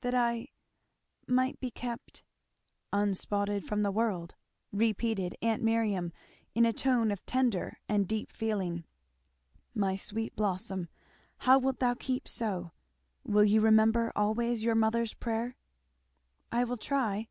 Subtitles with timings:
[0.00, 0.48] "That I
[1.26, 2.22] might be kept"
[2.94, 4.34] "Unspotted from the world!"
[4.72, 6.10] repeated aunt Miriam,
[6.54, 8.84] in a tone of tender and deep feeling;
[9.74, 10.88] "My sweet blossom!
[11.40, 12.72] how wilt thou keep so?
[13.24, 15.54] Will you remember always your mother's prayer?"
[16.50, 17.28] "I will try."